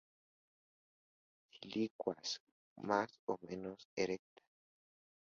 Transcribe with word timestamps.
Silicuas 1.51 2.41
más 2.77 3.11
o 3.27 3.37
menos 3.47 3.87
erectas. 3.95 4.43